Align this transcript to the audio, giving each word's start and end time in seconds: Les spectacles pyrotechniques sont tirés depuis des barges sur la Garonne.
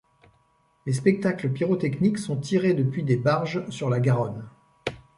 Les 0.87 0.93
spectacles 0.93 1.51
pyrotechniques 1.53 2.17
sont 2.17 2.35
tirés 2.35 2.73
depuis 2.73 3.03
des 3.03 3.17
barges 3.17 3.63
sur 3.69 3.87
la 3.87 3.99
Garonne. 3.99 4.49